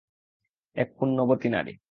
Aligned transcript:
এক 0.75 0.89
পুণ্যবতী 0.99 1.47
নারী। 1.49 1.73